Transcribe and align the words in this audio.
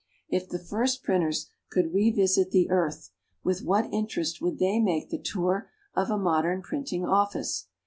If 0.29 0.49
the 0.49 0.57
first 0.57 1.03
printers 1.03 1.51
could 1.69 1.93
revisit 1.93 2.49
the 2.49 2.71
earth, 2.71 3.11
with 3.43 3.61
what 3.63 3.93
interest 3.93 4.41
would 4.41 4.57
they 4.57 4.79
make 4.79 5.11
the 5.11 5.21
tour 5.21 5.69
of 5.93 6.09
a 6.09 6.17
modern 6.17 6.63
printing 6.63 7.05
office! 7.05 7.67